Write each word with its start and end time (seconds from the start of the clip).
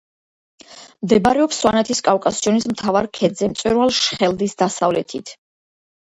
მდებარეობს 1.07 1.59
სვანეთის 1.63 2.01
კავკასიონის 2.07 2.65
მთავარ 2.73 3.09
ქედზე, 3.19 3.51
მწვერვალ 3.53 3.95
შხელდის 4.01 4.59
დასავლეთით. 4.65 5.37